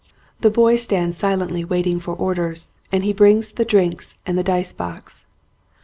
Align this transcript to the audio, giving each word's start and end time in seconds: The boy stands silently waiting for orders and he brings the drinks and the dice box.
The 0.39 0.49
boy 0.49 0.77
stands 0.77 1.15
silently 1.15 1.63
waiting 1.63 1.99
for 1.99 2.15
orders 2.15 2.75
and 2.91 3.03
he 3.03 3.13
brings 3.13 3.51
the 3.51 3.63
drinks 3.65 4.15
and 4.25 4.35
the 4.35 4.41
dice 4.41 4.73
box. 4.73 5.27